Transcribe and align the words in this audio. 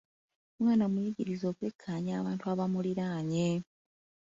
Omwana 0.57 0.85
muyigirize 0.93 1.45
okwekkaanya 1.51 2.11
abantu 2.19 2.43
abamuliraanye. 2.53 3.47